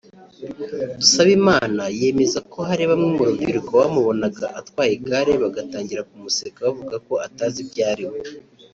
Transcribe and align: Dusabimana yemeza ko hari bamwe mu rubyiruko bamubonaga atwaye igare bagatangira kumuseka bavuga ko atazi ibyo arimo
Dusabimana 0.99 1.83
yemeza 1.99 2.39
ko 2.51 2.59
hari 2.69 2.83
bamwe 2.89 3.09
mu 3.15 3.23
rubyiruko 3.27 3.71
bamubonaga 3.81 4.45
atwaye 4.59 4.91
igare 4.97 5.33
bagatangira 5.43 6.07
kumuseka 6.09 6.59
bavuga 6.67 6.95
ko 7.07 7.13
atazi 7.27 7.57
ibyo 7.65 7.83
arimo 7.93 8.17